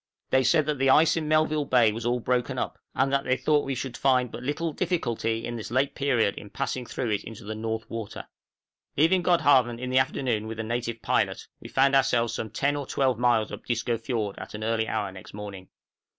They 0.31 0.43
said 0.43 0.65
that 0.65 0.79
the 0.79 0.89
ice 0.89 1.15
in 1.15 1.27
Melville 1.27 1.65
Bay 1.65 1.91
was 1.91 2.07
all 2.07 2.19
broken 2.19 2.57
up, 2.57 2.79
and 2.95 3.13
that 3.13 3.23
they 3.23 3.37
thought 3.37 3.67
we 3.67 3.75
should 3.75 3.95
find 3.95 4.31
but 4.31 4.41
little 4.41 4.73
difficulty 4.73 5.45
at 5.47 5.55
this 5.55 5.69
late 5.69 5.93
period 5.93 6.33
in 6.39 6.49
passing 6.49 6.87
through 6.87 7.11
it 7.11 7.23
into 7.23 7.43
the 7.43 7.53
North 7.53 7.87
Water. 7.87 8.21
{DISCO 8.21 8.23
FIORD.} 8.23 8.97
Leaving 9.03 9.21
Godhaven 9.21 9.79
in 9.79 9.91
the 9.91 9.99
afternoon 9.99 10.47
with 10.47 10.59
a 10.59 10.63
native 10.63 11.03
pilot, 11.03 11.45
we 11.59 11.69
found 11.69 11.95
ourselves 11.95 12.33
some 12.33 12.49
10 12.49 12.75
or 12.77 12.87
12 12.87 13.19
miles 13.19 13.51
up 13.51 13.63
Disco 13.63 13.95
Fiord 13.95 14.39
at 14.39 14.55
an 14.55 14.63
early 14.63 14.87
hour 14.87 15.11
next 15.11 15.35
morning. 15.35 15.69